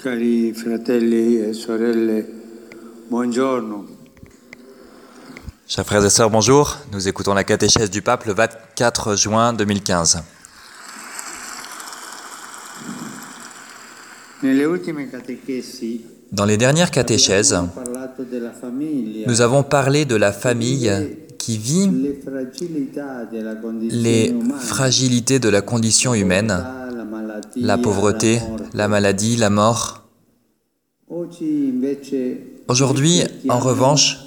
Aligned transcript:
Cari 0.00 0.52
fratelli 0.54 1.42
e 1.42 1.52
sorelle, 1.52 2.24
buongiorno. 3.08 3.84
Chers 5.66 5.84
frères 5.84 6.04
et 6.04 6.08
sœurs, 6.08 6.30
bonjour. 6.30 6.78
Nous 6.92 7.08
écoutons 7.08 7.34
la 7.34 7.42
catéchèse 7.42 7.90
du 7.90 8.00
pape 8.00 8.24
le 8.26 8.32
24 8.32 9.16
juin 9.16 9.52
2015. 9.52 10.22
Nelle 14.44 14.60
ultime 14.60 15.10
catechesi 15.10 16.06
Dans 16.30 16.44
les 16.44 16.56
dernières 16.56 16.92
catéchèses, 16.92 17.58
nous 19.26 19.40
avons 19.40 19.64
parlé 19.64 20.04
de 20.04 20.14
la 20.14 20.30
famille 20.30 20.92
qui 21.38 21.58
vit 21.58 21.90
les 21.90 22.20
fragilités 24.60 25.40
de 25.40 25.48
la 25.48 25.60
condition 25.60 26.14
humaine, 26.14 26.64
la 27.56 27.78
pauvreté, 27.78 28.40
la 28.74 28.88
maladie, 28.88 29.36
la 29.36 29.50
mort. 29.50 30.04
Aujourd'hui, 32.68 33.22
en 33.48 33.58
revanche, 33.58 34.18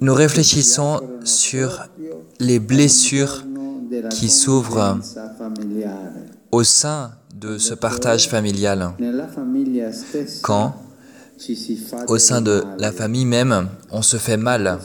nous 0.00 0.14
réfléchissons 0.14 1.00
sur 1.24 1.88
les 2.40 2.58
blessures 2.58 3.44
qui 4.10 4.28
s'ouvrent 4.28 4.98
au 6.52 6.62
sein 6.64 7.12
de 7.34 7.58
ce 7.58 7.74
partage 7.74 8.28
familial. 8.28 8.92
Quand, 10.42 10.74
au 12.08 12.18
sein 12.18 12.40
de 12.40 12.64
la 12.78 12.92
famille 12.92 13.26
même, 13.26 13.68
on 13.90 14.02
se 14.02 14.16
fait 14.16 14.36
mal. 14.36 14.78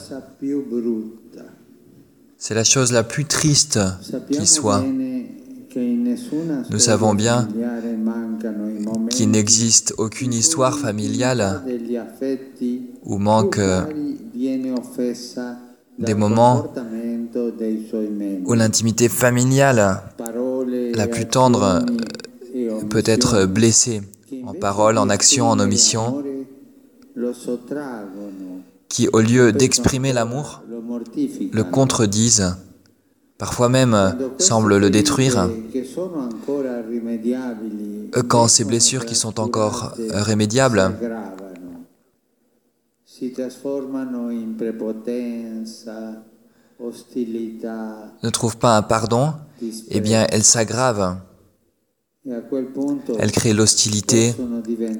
C'est 2.38 2.54
la 2.54 2.64
chose 2.64 2.92
la 2.92 3.04
plus 3.04 3.24
triste 3.24 3.78
qui 4.30 4.46
soit. 4.46 4.84
Nous 6.70 6.78
savons 6.78 7.14
bien 7.14 7.48
qu'il 9.10 9.30
n'existe 9.30 9.94
aucune 9.98 10.32
histoire 10.32 10.78
familiale 10.78 11.62
où 13.04 13.18
manque 13.18 13.58
euh, 13.58 13.82
des 15.98 16.14
moments 16.14 16.66
où 18.44 18.54
l'intimité 18.54 19.08
familiale 19.08 20.02
la 20.94 21.06
plus 21.06 21.26
tendre 21.26 21.62
azioni 21.62 21.96
e 22.54 22.84
peut 22.88 23.02
être 23.06 23.46
blessée 23.46 24.02
en 24.44 24.50
invece 24.50 24.60
parole, 24.60 24.98
en 24.98 25.06
di 25.06 25.12
action, 25.12 25.46
en 25.46 25.58
omission, 25.58 26.22
qui, 28.88 29.08
au 29.08 29.20
lieu 29.20 29.52
d'exprimer 29.52 30.12
l'amour, 30.12 30.62
le 31.52 31.64
contredisent, 31.64 32.56
parfois 33.42 33.68
même 33.68 33.92
euh, 33.92 34.12
semblent 34.38 34.76
le 34.76 34.88
détruire. 34.88 35.36
Euh, 38.16 38.22
Quand 38.28 38.46
ces 38.46 38.62
blessures 38.62 39.04
qui 39.04 39.16
sont 39.16 39.40
encore 39.40 39.94
euh, 39.98 40.22
rémédiables 40.22 40.92
ne 48.22 48.30
trouvent 48.30 48.58
pas 48.58 48.76
un 48.76 48.82
pardon, 48.82 49.32
eh 49.90 50.00
bien 50.00 50.24
elles 50.30 50.44
s'aggravent. 50.44 51.16
Elles 53.18 53.32
créent 53.32 53.54
l'hostilité, 53.54 54.36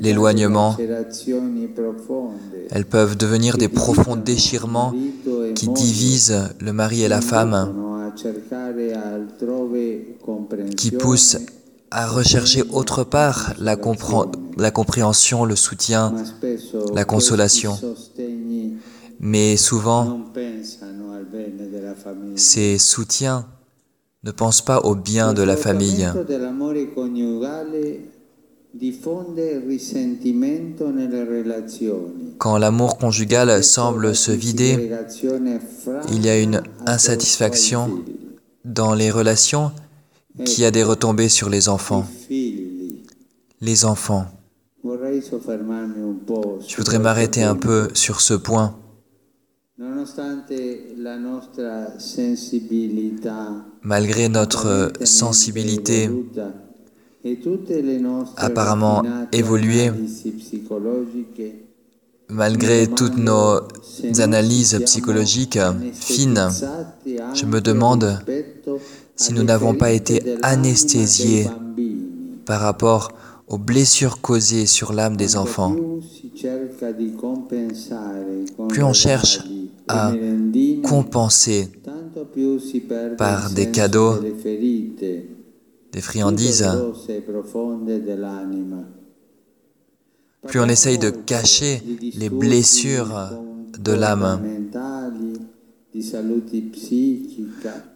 l'éloignement. 0.01 0.77
elles 2.73 2.87
peuvent 2.87 3.17
devenir 3.17 3.57
des 3.57 3.69
profonds 3.69 4.17
déchirements 4.17 4.93
qui 5.55 5.69
divisent 5.69 6.49
le 6.59 6.73
mari 6.73 7.03
et 7.05 7.09
la 7.09 7.21
femme, 7.21 7.73
qui 10.77 10.91
poussent 10.91 11.39
à 11.91 12.09
rechercher 12.09 12.63
autre 12.73 13.05
part 13.05 13.55
la, 13.59 13.77
la 14.57 14.71
compréhension, 14.71 15.45
le 15.45 15.57
soutien, 15.57 16.15
la 16.95 17.05
consolation. 17.05 17.79
mais 19.21 19.57
souvent 19.57 20.21
ces 22.37 22.79
soutiens 22.79 23.47
ne 24.25 24.31
pensent 24.31 24.63
pas 24.63 24.81
au 24.81 24.95
bien 24.95 25.33
de 25.35 25.43
la 25.43 25.57
famille. 25.57 26.09
Quand 32.39 32.59
l'amour 32.59 32.99
conjugal 32.99 33.63
semble 33.63 34.15
se 34.15 34.33
vider, 34.33 34.91
il 36.11 36.25
y 36.25 36.29
a 36.31 36.41
une 36.41 36.63
insatisfaction 36.87 38.03
dans 38.65 38.95
les 38.95 39.11
relations 39.11 39.73
qui 40.45 40.65
a 40.65 40.71
des 40.71 40.83
retombées 40.83 41.29
sur 41.29 41.51
les 41.51 41.69
enfants. 41.69 42.07
Les 43.61 43.85
enfants. 43.85 44.27
Je 44.85 46.77
voudrais 46.77 46.99
m'arrêter 46.99 47.43
un 47.43 47.57
peu 47.57 47.89
sur 47.95 48.21
ce 48.21 48.35
point. 48.35 48.75
Malgré 53.83 54.29
notre 54.29 54.93
sensibilité 55.05 56.11
apparemment 58.37 59.03
psicologiche, 59.31 59.93
malgré 62.29 62.87
toutes 62.87 63.17
nos 63.19 63.61
analyses 64.19 64.81
psychologiques 64.85 65.59
fines, 65.93 66.49
je 67.35 67.45
me 67.47 67.61
demande 67.61 68.19
si 69.17 69.33
nous 69.33 69.43
n'avons 69.43 69.75
pas 69.75 69.93
été 69.93 70.37
anesthésiés 70.43 71.47
par 72.45 72.61
rapport 72.61 73.13
aux 73.49 73.59
blessures 73.59 74.21
causées 74.21 74.67
sur 74.67 74.93
l'âme 74.93 75.17
des 75.17 75.37
enfants. 75.37 75.77
Plus 78.69 78.83
on 78.83 78.93
cherche 78.93 79.41
à 79.89 80.13
compenser 80.83 81.69
par 83.19 83.51
des 83.51 83.71
cadeaux, 83.71 84.15
des 85.93 86.01
friandises, 86.01 86.69
plus 90.47 90.61
on 90.61 90.69
essaye 90.69 90.99
de 90.99 91.11
cacher 91.11 91.83
les 92.15 92.31
blessures 92.31 93.31
de 93.79 93.93
l'âme. 93.93 94.41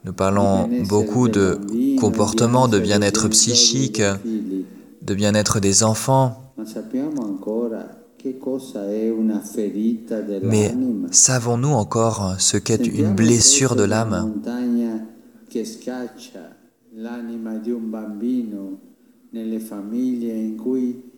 Nous 0.05 0.13
parlons 0.13 0.69
beaucoup 0.89 1.29
de 1.29 1.59
comportement, 1.99 2.69
de 2.69 2.79
bien-être 2.79 3.29
psychique, 3.29 4.03
de 5.03 5.15
bien-être 5.15 5.61
des 5.61 5.83
enfants, 5.83 6.43
mais 10.43 10.75
savons-nous 11.11 11.69
encore 11.69 12.35
ce 12.39 12.57
qu'est 12.57 12.87
une 12.87 13.15
blessure 13.15 13.77
de 13.77 13.85
l'âme? 13.85 14.33
L'anima 16.93 17.57
di 17.57 17.71
un 17.71 17.91
bambino 17.91 18.81
nelle 19.31 19.61
famiglie 19.61 20.33
in 20.33 20.57
cui 20.57 21.11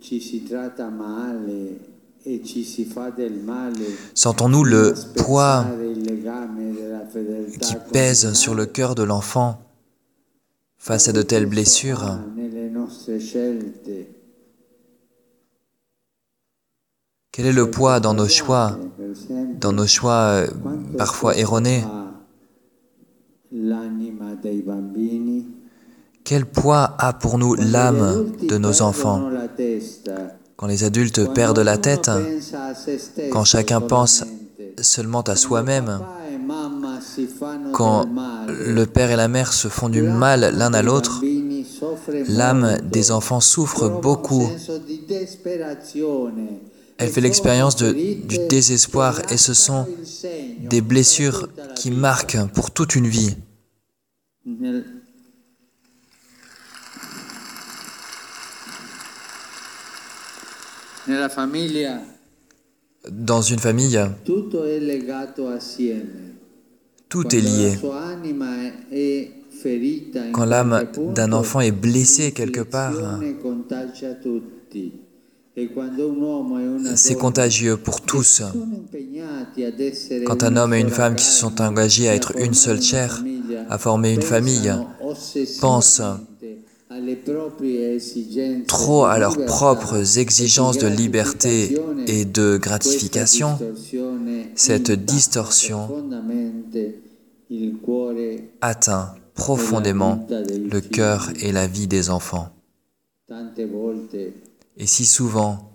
ci 0.00 0.20
si 0.20 0.44
tratta 0.44 0.88
male 0.88 1.92
e 2.22 2.42
ci 2.42 2.64
si 2.64 2.84
fa 2.84 3.10
del 3.10 3.34
male 3.34 3.84
Sentons-nous 4.14 4.64
le 4.64 4.94
poids 5.16 5.66
qui 7.60 7.76
pèse 7.92 8.32
sur 8.32 8.54
le 8.54 8.66
cœur 8.66 8.94
de 8.94 9.02
l'enfant 9.02 9.60
face 10.78 11.08
à 11.08 11.12
de 11.12 11.22
telles 11.22 11.46
blessures. 11.46 12.18
Quel 17.32 17.46
est 17.46 17.52
le 17.52 17.70
poids 17.70 18.00
dans 18.00 18.14
nos 18.14 18.28
choix, 18.28 18.78
dans 19.60 19.72
nos 19.72 19.86
choix 19.86 20.12
euh, 20.12 20.46
parfois 20.96 21.36
erronés? 21.36 21.82
Quel 26.24 26.46
poids 26.46 26.96
a 26.98 27.12
pour 27.12 27.38
nous 27.38 27.54
l'âme 27.54 28.32
de 28.42 28.58
nos 28.58 28.82
enfants 28.82 29.30
Quand 30.56 30.66
les 30.66 30.82
adultes 30.82 31.32
perdent 31.34 31.60
la 31.60 31.78
tête, 31.78 32.10
quand 33.30 33.44
chacun 33.44 33.80
pense 33.80 34.24
seulement 34.80 35.20
à 35.22 35.36
soi-même, 35.36 36.00
e 36.00 37.22
quand 37.72 38.06
le 38.48 38.84
père 38.86 39.10
et 39.10 39.16
la 39.16 39.28
mère 39.28 39.52
se 39.52 39.68
font 39.68 39.88
du 39.88 40.02
mal 40.02 40.52
l'un 40.56 40.74
à 40.74 40.82
l'autre, 40.82 41.22
l'âme 42.28 42.78
des 42.82 43.12
enfants 43.12 43.40
souffre 43.40 43.88
beaucoup. 43.88 44.50
Elle 46.98 47.08
e 47.08 47.12
fait 47.12 47.20
l'expérience 47.20 47.76
du 47.76 48.38
désespoir 48.48 49.20
et 49.30 49.36
ce 49.36 49.54
sont 49.54 49.86
des 50.60 50.80
blessures 50.80 51.48
qui 51.76 51.90
marquent 51.90 52.38
pour 52.52 52.70
toute 52.70 52.94
une 52.94 53.06
vie. 53.06 53.36
Nel- 54.44 55.02
Nella 61.06 61.28
famiglia 61.28 62.00
Dans 63.06 63.42
une 63.42 63.58
famille, 63.58 64.14
tutto 64.24 64.64
è 64.64 64.78
legato 64.78 65.48
assieme. 65.48 66.38
tout 67.08 67.34
est 67.34 67.42
lié. 67.42 67.78
Quand 70.32 70.46
l'âme 70.46 70.88
d'un 71.14 71.32
enfant 71.32 71.60
est 71.60 71.70
blessée 71.70 72.32
quelque 72.32 72.62
part, 72.62 72.94
C'est 76.96 77.14
contagieux 77.14 77.76
pour 77.76 78.00
tous. 78.00 78.42
Quand 80.26 80.42
un 80.42 80.56
homme 80.56 80.74
et 80.74 80.80
une 80.80 80.90
femme 80.90 81.14
qui 81.14 81.24
se 81.24 81.38
sont 81.38 81.60
engagés 81.60 82.08
à 82.08 82.14
être 82.14 82.36
une 82.36 82.54
seule 82.54 82.82
chair, 82.82 83.22
à 83.70 83.78
former 83.78 84.14
une 84.14 84.22
famille, 84.22 84.72
pensent 85.60 86.02
trop 88.66 89.04
à 89.04 89.18
leurs 89.18 89.44
propres 89.46 90.18
exigences 90.18 90.78
de 90.78 90.88
liberté 90.88 91.78
et 92.06 92.24
de 92.24 92.56
gratification, 92.56 93.58
cette 94.54 94.90
distorsion 94.90 95.88
atteint 98.60 99.14
profondément 99.34 100.26
le 100.30 100.80
cœur 100.80 101.30
et 101.40 101.52
la 101.52 101.66
vie 101.66 101.86
des 101.86 102.10
enfants. 102.10 102.48
Et 104.76 104.86
si 104.86 105.06
souvent, 105.06 105.70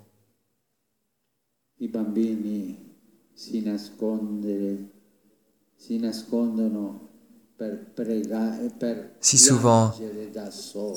si 9.22 9.38
souvent 9.38 9.94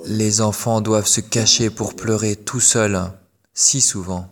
les 0.06 0.40
enfants 0.40 0.80
doivent 0.80 1.06
se 1.06 1.20
cacher 1.20 1.70
pour 1.70 1.94
pleurer 1.94 2.34
tout 2.34 2.60
seuls, 2.60 3.00
si 3.54 3.80
souvent, 3.80 4.26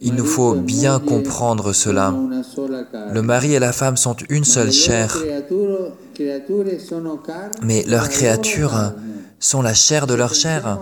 il 0.00 0.14
nous 0.14 0.24
faut 0.24 0.54
bien 0.54 1.00
comprendre 1.00 1.72
cela. 1.72 2.14
Le 3.12 3.22
mari 3.22 3.54
et 3.54 3.58
la 3.58 3.72
femme 3.72 3.96
sont 3.96 4.16
une 4.28 4.44
seule 4.44 4.72
chair, 4.72 5.16
mais 7.62 7.84
leurs 7.84 8.10
créatures 8.10 8.92
sont 9.44 9.60
la 9.60 9.74
chair 9.74 10.06
de 10.06 10.14
leur 10.14 10.34
chair. 10.34 10.78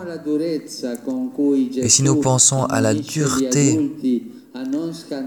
Et 1.76 1.88
si 1.88 2.02
nous 2.02 2.16
pensons 2.16 2.64
à 2.64 2.80
la 2.80 2.94
dureté 2.94 3.90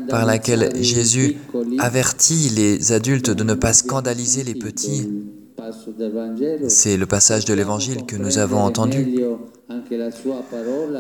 par 0.09 0.25
laquelle 0.25 0.71
Jésus 0.81 1.37
avertit 1.79 2.49
les 2.55 2.93
adultes 2.93 3.31
de 3.31 3.43
ne 3.43 3.53
pas 3.53 3.73
scandaliser 3.73 4.43
les 4.43 4.55
petits, 4.55 5.09
c'est 6.67 6.95
le 6.95 7.05
passage 7.05 7.45
de 7.45 7.53
l'Évangile 7.53 8.05
que 8.05 8.15
nous 8.15 8.37
avons 8.37 8.59
entendu. 8.59 9.19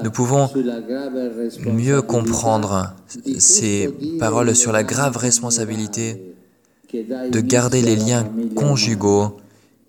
Nous 0.03 0.11
pouvons 0.11 0.49
mieux 1.65 2.01
comprendre 2.01 2.95
ces 3.37 3.89
paroles 4.19 4.55
sur 4.55 4.71
la 4.73 4.83
grave 4.83 5.15
responsabilité 5.17 6.35
de 6.93 7.39
garder 7.39 7.81
les 7.81 7.95
liens 7.95 8.27
conjugaux 8.55 9.37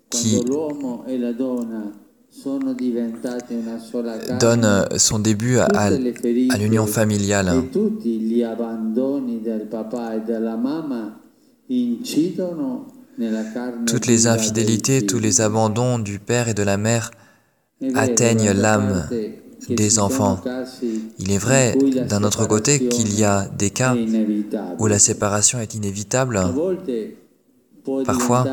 qui 0.09 0.41
donne 4.39 4.85
son 4.97 5.19
début 5.19 5.57
à, 5.57 5.89
l'union 6.57 6.85
familiale. 6.85 7.51
Toutes 13.85 14.07
les 14.07 14.27
infidélités, 14.27 15.05
tous 15.05 15.19
les 15.19 15.41
abandons 15.41 15.99
du 15.99 16.19
père 16.19 16.47
et 16.47 16.53
de 16.53 16.63
la 16.63 16.77
mère 16.77 17.11
atteignent 17.95 18.51
l'âme 18.51 19.07
des 19.69 19.99
enfants. 19.99 20.39
Il 21.19 21.31
est 21.31 21.37
vrai, 21.37 21.75
d'un 22.07 22.23
autre 22.23 22.45
côté, 22.47 22.87
qu'il 22.87 23.17
y 23.17 23.23
a 23.23 23.47
des 23.57 23.69
cas 23.69 23.95
où 24.79 24.87
la 24.87 24.99
séparation 24.99 25.59
est 25.59 25.73
inévitable. 25.73 26.39
Parfois, 28.05 28.45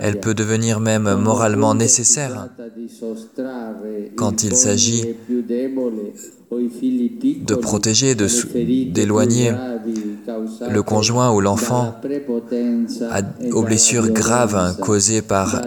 elle 0.00 0.20
peut 0.20 0.34
devenir 0.34 0.80
même 0.80 1.14
moralement 1.14 1.74
nécessaire. 1.74 2.48
quand 4.16 4.42
il 4.42 4.54
s'agit 4.56 5.04
de 6.50 7.54
protéger, 7.54 8.14
d'éloigner 8.14 9.52
le 10.70 10.82
conjoint 10.82 11.32
ou 11.32 11.40
l'enfant 11.40 11.94
aux 13.52 13.62
blessures 13.62 14.10
graves 14.10 14.76
causées 14.80 15.22
par 15.22 15.62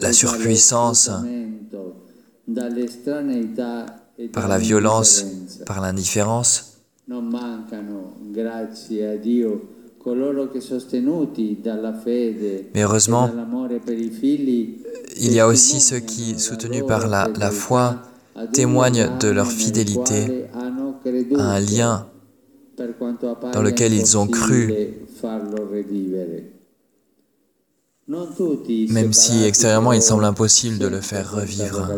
la 0.00 0.12
surpuissance, 0.12 1.10
par 4.32 4.48
la 4.48 4.58
violence, 4.58 5.24
par 5.66 5.80
l'indifférence. 5.80 6.73
Mais 12.74 12.82
heureusement, 12.82 13.30
il 15.16 15.32
y 15.32 15.40
a 15.40 15.46
aussi 15.46 15.80
ceux 15.80 16.00
qui, 16.00 16.38
soutenus 16.38 16.84
par 16.86 17.08
la, 17.08 17.28
la 17.38 17.50
foi, 17.50 17.96
témoignent 18.52 19.08
de 19.18 19.28
leur 19.28 19.50
fidélité 19.50 20.46
à 20.54 21.40
un 21.40 21.60
lien 21.60 22.06
dans 23.52 23.62
lequel 23.62 23.94
ils 23.94 24.18
ont 24.18 24.26
cru, 24.26 24.74
même 28.90 29.12
si 29.12 29.44
extérieurement 29.44 29.92
il 29.92 30.02
semble 30.02 30.24
impossible 30.24 30.78
de 30.78 30.86
le 30.88 31.00
faire 31.00 31.32
revivre. 31.32 31.88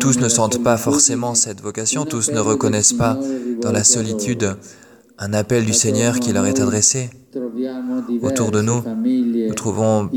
Tous 0.00 0.18
ne 0.18 0.28
sentent 0.28 0.62
pas 0.62 0.76
forcément 0.76 1.34
cette 1.34 1.60
vocation, 1.60 2.04
tous 2.04 2.30
ne 2.30 2.40
reconnaissent 2.40 2.92
pas 2.92 3.18
dans 3.60 3.72
la 3.72 3.84
solitude 3.84 4.56
un 5.18 5.32
appel 5.32 5.64
du 5.64 5.72
Seigneur 5.72 6.18
qui 6.20 6.32
leur 6.32 6.46
est 6.46 6.60
adressé. 6.60 7.10
Autour 8.22 8.50
de 8.50 8.60
nous, 8.60 8.82
nous 9.48 9.54
trouvons 9.54 10.10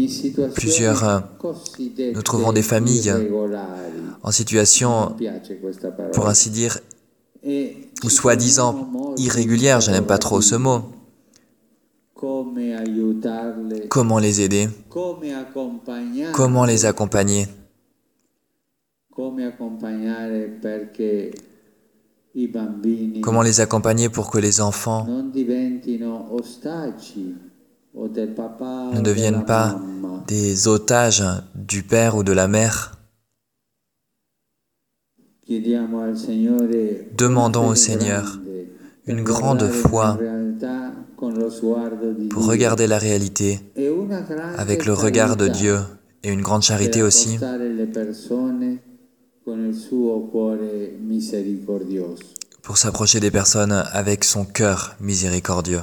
plusieurs, 0.56 1.24
nous 2.14 2.22
trouvons 2.22 2.54
des 2.54 2.62
familles 2.62 3.14
en 4.24 4.32
situation, 4.32 5.16
pour 6.14 6.28
ainsi 6.28 6.50
dire, 6.50 6.80
ou 7.46 8.10
soi-disant 8.10 9.16
irrégulière, 9.18 9.82
je 9.82 9.92
n'aime 9.92 10.06
pas 10.06 10.18
trop 10.18 10.42
ce 10.42 10.56
mot. 10.56 10.82
Comment 13.90 14.20
les 14.20 14.42
aider? 14.42 14.70
Comment 16.34 16.66
les 16.66 16.86
accompagner? 16.86 17.48
Comment 23.22 23.42
les 23.42 23.62
accompagner 23.62 24.10
pour 24.10 24.30
que 24.30 24.38
les 24.38 24.62
enfants 24.62 25.08
ne 25.08 25.32
deviennent 29.02 29.44
pas 29.46 29.80
des 30.28 30.68
otages 30.68 31.24
du 31.56 31.82
père 31.82 32.16
ou 32.16 32.24
de 32.24 32.32
la 32.32 32.48
mère. 32.48 32.92
Demandons 37.18 37.70
au 37.70 37.76
Seigneur 37.76 38.40
une 39.08 39.24
grande 39.24 39.68
foi 39.70 40.20
pour 42.30 42.46
regarder 42.46 42.86
la 42.86 42.98
réalité 43.00 43.62
avec 44.58 44.86
le 44.86 44.94
regard 44.94 45.38
de 45.38 45.48
Dieu 45.48 45.80
et 46.24 46.30
une 46.30 46.42
grande 46.42 46.62
charité 46.62 47.02
aussi 47.02 47.40
pour 52.64 52.78
s'approcher 52.78 53.20
des 53.20 53.32
personnes 53.32 53.72
avec 53.72 54.24
son 54.24 54.44
cœur 54.44 54.96
miséricordieux. 55.00 55.82